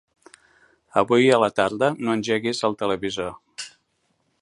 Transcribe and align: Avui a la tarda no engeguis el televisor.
Avui 1.01 1.27
a 1.35 1.39
la 1.45 1.51
tarda 1.59 1.91
no 2.07 2.17
engeguis 2.19 2.65
el 2.71 2.79
televisor. 2.83 3.33